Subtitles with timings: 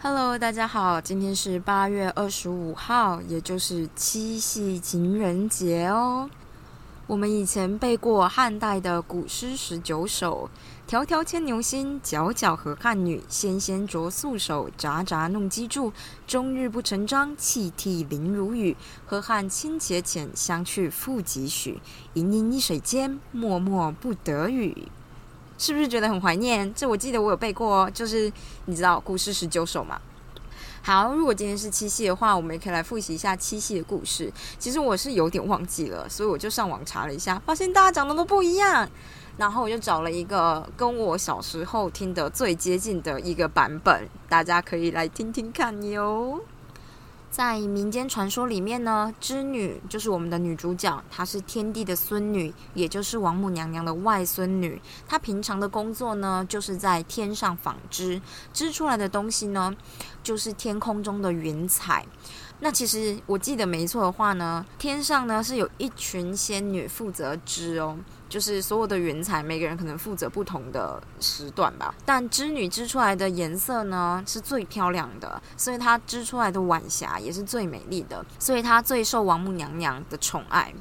[0.00, 6.30] Hello，大家好，今天是八月二十五号，也就是七夕情人节哦。
[7.12, 10.48] 我们以前背过汉代的古诗十九首
[10.88, 13.22] ：“迢迢牵牛星，皎皎河汉女。
[13.28, 15.92] 纤纤擢素手，札札弄机杼。
[16.26, 18.74] 终日不成章，泣涕零如雨。
[19.04, 21.82] 河汉清且浅，相去复几许？
[22.14, 24.88] 盈盈一水间，脉脉不得语。”
[25.58, 26.72] 是不是觉得很怀念？
[26.72, 28.32] 这我记得我有背过哦，就是
[28.64, 30.00] 你知道古诗十九首嘛。
[30.84, 34.32] 好，如果今天是七夕的话，我们也可以来复习一下七夕的故事。
[34.58, 38.88] 其实我是有点忘记了，所以我就上网查了一下，发现大家讲的都不一样。
[39.38, 46.40] 然后我就找了一个跟我小时候听的最接近的一个版本，大家可以来听听看哟。
[47.32, 54.78] 在民间传说里面呢，织女就是我们的女主角，她是天帝的孙女，也就是王母娘娘的外孙女。
[55.08, 58.20] 她平常的工作呢，就是在天上纺织，
[58.52, 59.74] 织出来的东西呢，
[60.22, 62.04] 就是天空中的云彩。
[62.60, 67.96] 那其实我记得没错的话呢，天上呢是有一群仙女负责织哦。
[68.32, 71.94] 就是所有的云彩，每个人可能负责不同的时段吧。
[72.02, 80.72] 但织女织出来的颜色呢，是最漂亮的，所以她织出来的晚霞也是最美丽的，所以她最受王母娘娘的宠爱。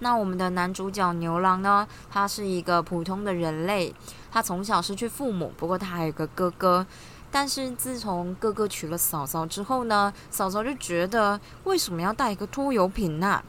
[0.00, 3.94] 那我们的男主角牛郎呢，他是一个普通的人类，
[4.30, 6.86] 他从小失去父母，不过他还有个哥哥。
[7.30, 13.42] 但是自从哥哥娶了嫂嫂之后呢，嫂嫂就觉得为什么要带一个拖油瓶呢？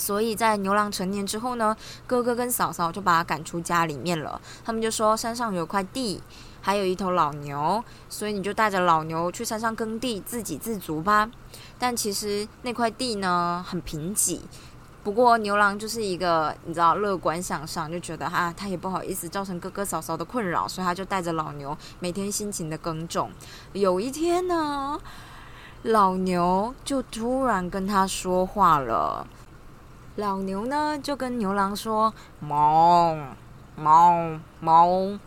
[0.00, 4.40] 所以在牛郎成年之后呢，哥哥跟嫂嫂就把他赶出家里面了。
[4.64, 6.22] 他们就说山上有块地，
[6.62, 11.30] 还有一头老牛，所以你就带着老牛去山上耕地，自给自足吧。
[11.78, 14.40] 但其实那块地呢很贫瘠，
[15.04, 23.30] 不过牛郎就是一个你知道乐观向上，就觉得啊他也不好意思造成哥哥嫂嫂的困扰，所以他就带着老牛每天辛勤的耕种。
[23.74, 24.98] 有一天呢，
[25.82, 29.26] 老牛就突然跟他说话了。
[30.16, 33.16] 老牛呢就跟牛郎说：“毛
[33.76, 35.18] 毛毛，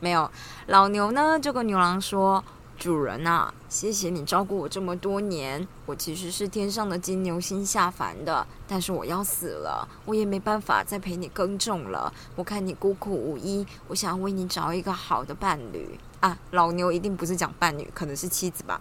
[0.00, 0.30] 没有。”
[0.66, 2.44] 老牛呢就跟牛郎说
[2.76, 5.66] ：“主人呐，谢谢你照顾我这么多年。
[5.86, 12.12] 我其实是天上的金牛星下凡的，但是我要死了，我也没办法再陪你耕种了。
[12.34, 18.80] 我看你孤苦无依，我想为你找一个好的伴侣啊。”老牛一定不是讲伴侣，可能是妻子吧。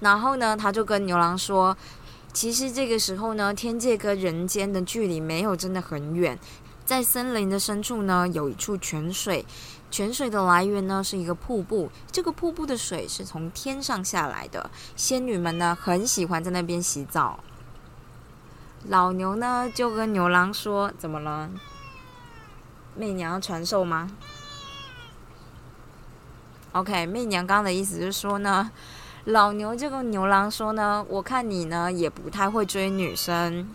[0.00, 1.76] 然后呢，他就跟牛郎说。
[2.36, 6.38] 其实这个时候呢，天界跟人间的距离没有真的很远，
[6.84, 9.42] 在森林的深处呢，有一处泉水，
[9.90, 17.40] 泉水的来源呢是一个瀑布，这个瀑布的水是从天上下来的，仙女们呢很喜欢在那边洗澡。
[18.84, 21.48] 老牛呢就跟牛郎说：“怎么了？
[22.94, 24.10] 媚娘传授吗
[26.72, 28.70] ？”OK，媚娘刚刚的意思是说呢。
[29.26, 33.68] 老牛就跟牛郎说呢：“我看你呢也不太会追女生，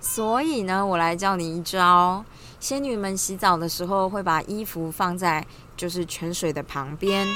[0.00, 2.24] 所以呢，我来教你一招。
[2.58, 5.46] 仙女们洗澡的时候会把衣服放在
[5.76, 7.26] 就是泉水的旁边，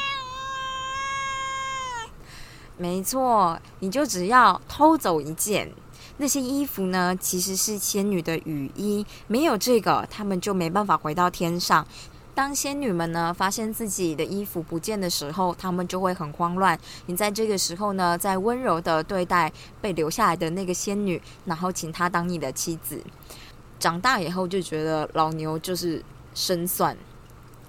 [2.79, 5.71] 没错，你就只要偷走一件。
[6.17, 11.87] 那些衣服呢，其实是仙女的雨衣，没有这个，他们就没办法回到天上。”
[12.37, 16.79] 当仙女们呢发现自己的衣服不见的时候，她们就会很慌乱。
[17.07, 23.03] 你在这个时候呢，在温柔的对待被留下来的那个仙女，然后请她当你的妻子。
[23.79, 26.05] 长大以后就觉得老牛就是
[26.35, 26.95] 生算。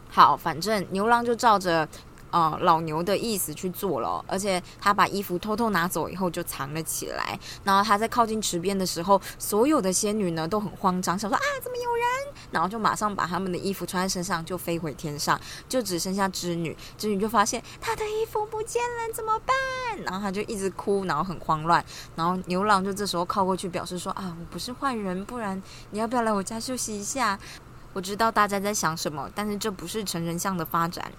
[0.10, 1.88] 好，反正牛郎就照着。
[2.38, 7.40] 呃，老牛的意思去做了，而且他把衣服偷偷拿走以后就藏了起来。
[7.64, 12.06] 然后他在靠近池边的时候，所有的仙女呢都很慌张，想说啊，怎么有人？
[12.52, 16.78] 然后就马上把他们的衣服穿在身上，就飞回天上，就只剩下织女。
[16.96, 19.56] 织女就发现她的衣服不见了，怎么办？
[20.04, 21.84] 然后她就一直哭，然后很慌乱。
[22.16, 25.60] 然后牛郎就这时候靠过去，表示说啊，我不是坏人，不然
[25.90, 27.40] 你要不要来我家休息一下？
[27.94, 31.12] 我知道大家在想什么，但是这不是成人向的发展。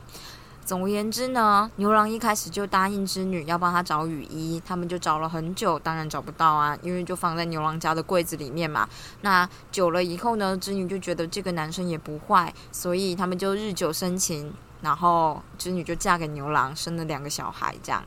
[0.69, 8.87] 总而言之呢，牛郎一开始就答应织女要帮他找雨衣，他们就找了很久，当然找不到啊，因为就放在牛郎家的柜子里面嘛。
[9.23, 18.05] 那久了以后呢，织女就觉得这个男生也不坏，所以他们就日久生情，然后织女就嫁给牛郎，生了两个小孩，这样。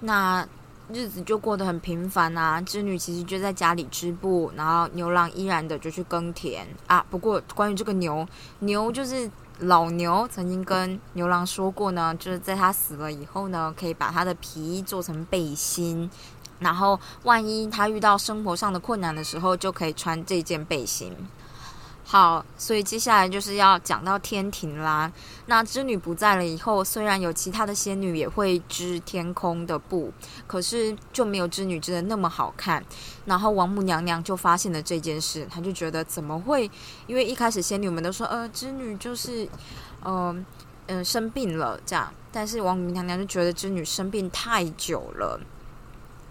[0.00, 0.48] 那
[0.90, 7.04] 日子就过得很平凡啊，织女其实就在家里织布，然后牛郎依然的就去耕田啊。
[7.10, 8.26] 不过关于这个牛，
[8.60, 9.30] 牛就是。
[9.60, 16.10] 老牛曾经跟牛郎说过呢，就是在他死了以后呢，可以把他的皮衣做成背心，
[16.58, 21.12] 然后万一他遇到生活上的困难的时候，就可以穿这件背心。
[22.06, 25.10] 好，所以接下来就是要讲到天庭啦。
[25.46, 30.12] 那织女不在了以后，虽然有其他的仙女也会织天空的布，
[30.46, 32.84] 可是就没有织女织的那么好看。
[33.24, 36.70] 然后王母娘娘就发现了这件事，她就觉得怎么会？
[37.06, 39.48] 因为一开始仙女们都说，呃，织女就是，
[40.04, 40.44] 嗯
[40.86, 42.12] 嗯生病了这样。
[42.30, 45.40] 但是王母娘娘就觉得织女生病太久了。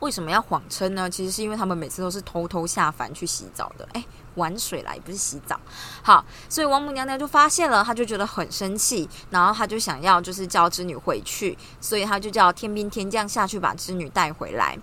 [0.01, 1.09] 为什么要谎称呢？
[1.09, 5.59] 其实是因为他们每次都是偷偷下凡去洗澡的，哎， 玩水来不是洗澡。
[6.01, 14.77] 好，所以王母娘娘就发现了，她就觉得很生气，然后她就想要就是叫织女回去，所以她就叫天兵天将下去把织女带回来。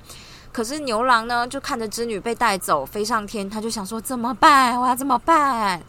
[0.52, 4.80] 可是牛郎呢，就看着织女被带走飞上天，他就想说怎么办？
[4.80, 5.80] 我要怎么办？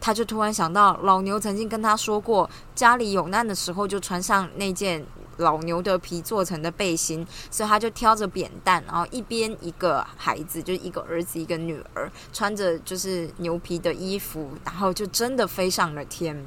[0.00, 5.04] 他就突然想到老牛曾经跟他说过，家里有难的时候就穿上那件。
[5.40, 16.46] 老牛的皮做成的背心，所以他就挑着扁担，然后一边一个孩子，就是一个儿子一个女儿，穿着就是牛皮的衣服，然后就真的飞上了天。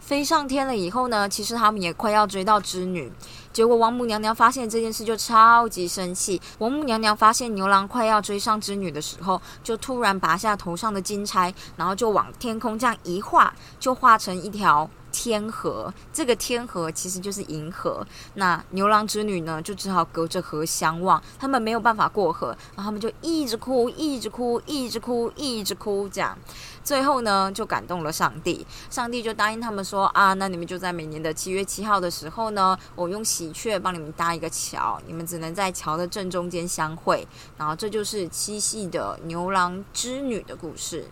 [0.00, 3.10] 飞上天了以后呢，其实他们也快要追到织女，
[3.52, 6.40] 结果王母娘娘发现这件事就超级生气。
[6.58, 14.88] 王母娘娘发现牛郎快要追上织女的时候，就突然拔下头上的金钗，然后就往天空这样一画，就画成一条。
[15.18, 18.06] 天河，这个天河其实就是银河。
[18.34, 26.36] 那牛郎织女呢，就只好隔着河相望，他们没有办法过河，然后他们就一直哭，一直哭，一直哭，一直哭，这样，
[26.84, 37.26] 最后呢，就感动了上帝，上帝就答应他们说啊，那你们就在每年的七月七号的时候呢，我用喜鹊帮你们搭一个桥，你们只能在桥的正中间相会，
[37.56, 41.08] 然后这就是七夕的牛郎织女的故事。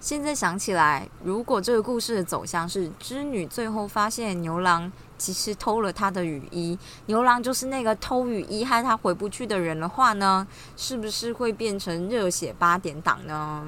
[0.00, 10.46] 现在想起来，如果这个故事的走向是织女最后发现牛郎其实偷了她的雨衣，牛郎就是那个偷雨衣害她回不去的人的话呢，
[10.76, 13.66] 是不是会变成热血八点档呢？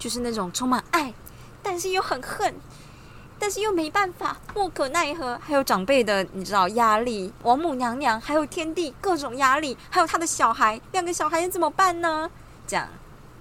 [0.00, 1.14] 就是那种充满爱，
[1.62, 2.52] 但是又很恨，
[3.38, 12.28] 但是又没办法，莫可奈何，还有长辈的你知道压力，王母娘娘，还有天地各种压力，还有他的小孩，两个小孩怎么办呢？
[12.66, 12.88] 这样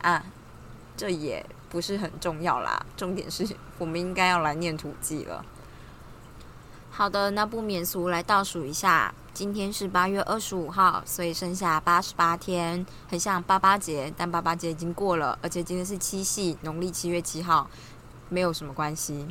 [0.04, 0.24] 啊，
[0.96, 1.44] 这也。
[1.72, 3.48] 不是很重要啦，重点是
[3.80, 5.44] 我们应该要来念土记了。
[6.92, 17.70] 好的，那不免俗来倒数一下，今天是八月二十五号，所以剩下八十八天，很像八八节，但八八节已经过了，而且今天是七夕，农历七月七号，
[18.28, 19.26] 没有什么关系。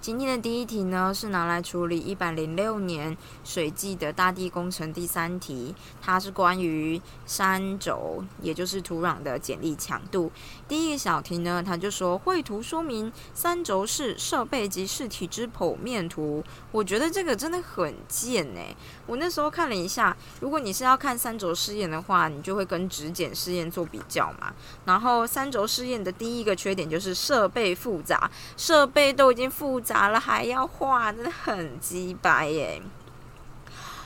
[0.00, 10.30] 今天的第一题呢，是拿来处理一百零六年水季的大地工程第三题，它是关于山轴，也就是土壤的剪力强度。
[10.68, 16.44] 第一个小题呢，它就说绘图说明三轴是设备及试体之剖面图。
[16.70, 18.76] 我觉得这个真的很贱哎！
[19.06, 24.52] 我那时候看了一下，如果你是要看三轴试验的话，你就会跟直剪试验做比较嘛。
[24.84, 30.08] 然后三轴试验的第一个缺点就是设备复杂，设备都已经复杂。
[30.08, 32.82] 了还要画，真的很鸡掰耶！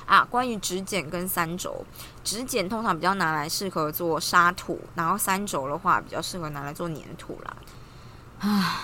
[0.07, 1.85] 啊，关于直剪跟三轴，
[2.25, 7.57] 直剪通常比较拿来适合做沙土，然后三轴的话比较适合拿来做粘土啦。
[8.41, 8.77] 唉，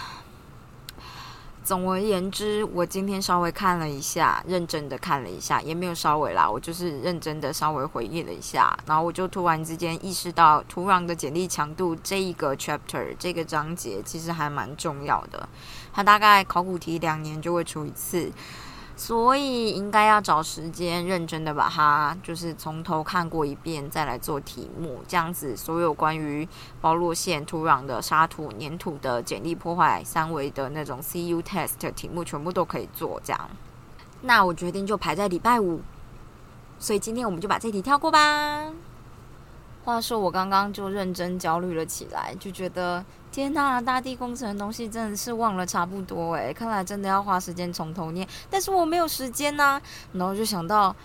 [1.67, 15.49] 总而言之，我今天稍微看了一下，认真的看了一下，也没有稍微啦，我就是认真的稍微回忆了一下，然后我就突然之间意识到，土壤的简历强度这一个 chapter 这个章节其实还蛮重要的。
[15.93, 18.31] 它大概考古题两年就会出一次，
[18.99, 25.01] 所以应该要找时间认真的把它就是从头看过一遍，再来做题目。
[25.07, 26.49] 这样子，所有关于
[26.81, 33.21] 包络线、土壤的沙土、粘土的简历破坏、三维的那种 CU test 题目，全部都可以做。
[33.23, 33.51] 这样，
[34.23, 35.83] 那我决定就排在礼拜五。
[36.79, 38.73] 所以今天我们就把这题跳过吧。
[39.87, 43.05] 话说我刚刚就认真焦虑了起来，就觉得。
[43.31, 48.27] 天呐，大地工程的东西真的是忘了差不多诶，看来真的要花时间从头念。
[48.49, 49.79] 但是我没有时间呐，
[50.15, 50.97] 然后就想到，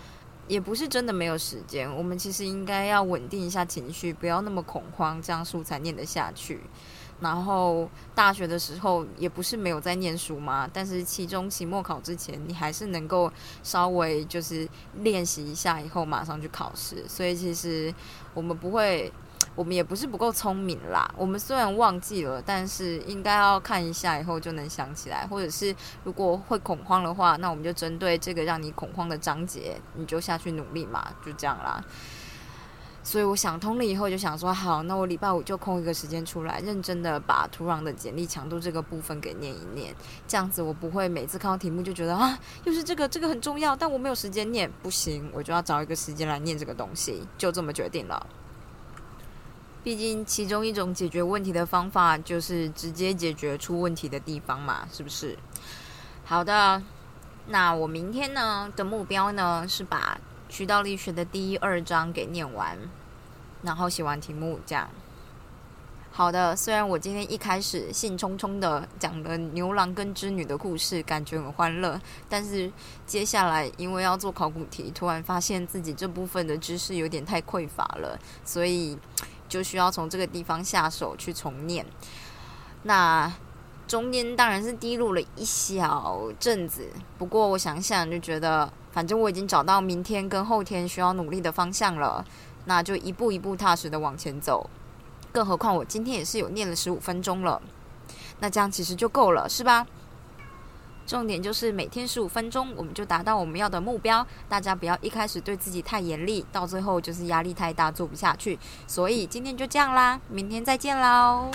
[0.48, 6.62] 也不是真的没有时间，我们其实应该要稳定一下情绪，不要那么恐慌，这样书才念得下去。
[7.22, 17.04] 然后大学的时候也不是没有在念书嘛，但是期中、期末考之前，你还是能够稍微就是练习一下，以后马上去考试。
[17.08, 17.94] 所以其实
[18.34, 19.12] 我们不会。
[19.54, 25.74] 我们也不是不够聪明啦，我们虽然忘记了，但是应该要看一下以后就能想起来，或者是
[26.04, 31.84] 如果会恐慌的话，那我们就针对这个让你恐慌的章节，你就下去努力嘛，就这样啦。
[33.04, 39.92] 所以我想通了以后，就想说好，那我礼拜五就空一个时间出来，认真的把土壤的简历强度这个部分给念一念，
[40.28, 48.24] 这样子我不会每次看到题目就觉得啊，又是这个，这个很重要，但我没有时间念，不行，我就要找一个时间来念这个东西，就这么决定了。
[49.82, 55.36] 毕竟其中一种解决问题的方法就是直接解决出问题的地方嘛，是不是？
[56.24, 56.80] 好的，
[57.48, 60.16] 那我明天呢的目标呢是把。
[60.52, 62.76] 渠道力学的第一二章给念完，
[63.62, 64.86] 然后写完题目，这样。
[66.10, 72.70] 好的，虽然我今天一开始兴冲冲的讲了牛郎跟织女的故事，感觉很欢乐，但是
[73.06, 78.98] 接下来因为要做考古题，突然发现自己这部分的知识有点太匮乏了，所以
[79.48, 81.86] 就需要从这个地方下手去重念。
[82.82, 83.32] 那
[83.86, 88.72] 中间当然是低落了一小阵子，不过我想想就觉得。
[88.92, 92.22] 反正我已经找到明天跟后天需要努力的方向了，
[92.66, 94.68] 那就一步一步踏实的往前走。
[95.32, 97.62] 更何况我今天也是有念了十五分钟了，
[98.40, 99.86] 那这样其实就够了，是吧？
[101.06, 104.26] 重点就是每天十五分钟，我们就达到我们要的目标。
[104.46, 108.58] 大家不要一开始对自己太严厉，到最后就是压力太大做不下去。
[108.86, 111.50] 所以今天就这样啦，明天再见喽。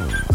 [0.00, 0.27] Oh.